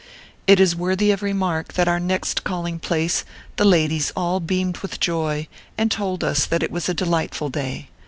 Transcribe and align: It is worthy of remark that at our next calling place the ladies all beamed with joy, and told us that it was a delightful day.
It 0.47 0.59
is 0.59 0.75
worthy 0.75 1.11
of 1.11 1.21
remark 1.21 1.73
that 1.73 1.81
at 1.83 1.87
our 1.87 1.99
next 1.99 2.43
calling 2.43 2.79
place 2.79 3.23
the 3.57 3.65
ladies 3.65 4.11
all 4.15 4.39
beamed 4.39 4.77
with 4.77 4.99
joy, 4.99 5.47
and 5.77 5.91
told 5.91 6.23
us 6.23 6.47
that 6.47 6.63
it 6.63 6.71
was 6.71 6.89
a 6.89 6.95
delightful 6.95 7.49
day. 7.49 7.87